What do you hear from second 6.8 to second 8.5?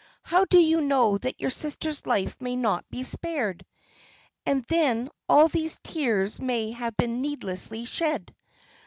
been needlessly shed.